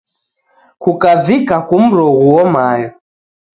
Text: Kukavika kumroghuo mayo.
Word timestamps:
Kukavika 0.81 1.55
kumroghuo 1.67 2.43
mayo. 2.55 2.89